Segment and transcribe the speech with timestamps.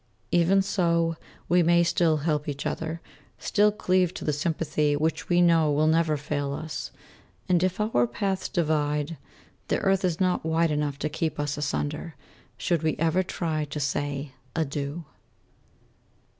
[0.31, 1.15] Even so
[1.47, 3.01] we may still help each other,
[3.37, 6.89] still cleave to the sympathy which we know will never fail us;
[7.47, 9.17] and, if our paths divide,
[9.67, 12.15] the earth is not wide enough to keep us asunder,
[12.57, 15.05] should we ever try to say "Adieu."